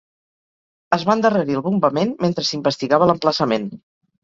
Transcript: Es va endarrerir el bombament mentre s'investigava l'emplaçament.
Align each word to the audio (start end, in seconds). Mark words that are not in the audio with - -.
Es 0.97 1.05
va 1.09 1.15
endarrerir 1.17 1.59
el 1.59 1.65
bombament 1.67 2.15
mentre 2.27 2.47
s'investigava 2.49 3.13
l'emplaçament. 3.13 3.71